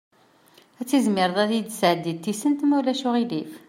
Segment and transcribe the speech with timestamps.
[0.81, 3.51] Ad tizmireḍ ad iyi-d-tesɛeddiḍ tisent, ma ulac aɣilif?